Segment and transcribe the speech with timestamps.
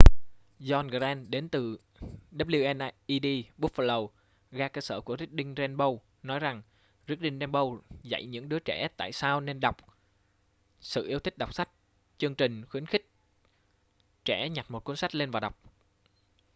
[0.59, 1.77] john grant đến từ
[2.31, 4.07] wned buffalo
[4.51, 6.61] ga cơ sở của reading rainbow nói rằng
[7.07, 11.69] reading rainbow dạy những đưa trẻ tại sao nên đọc,...sự yêu thích đọc sách-
[12.17, 13.09] [chương trình] khuyến khích
[14.25, 15.59] trẻ nhặt một cuốn sách lên và đọc.